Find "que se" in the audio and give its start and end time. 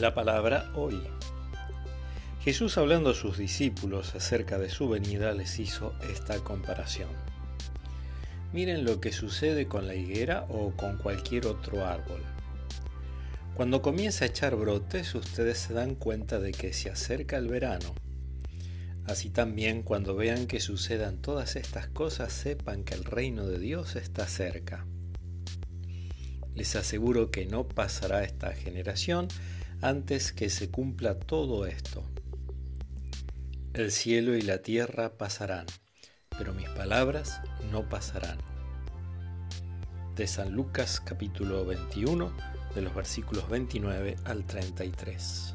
16.52-16.90, 30.32-30.70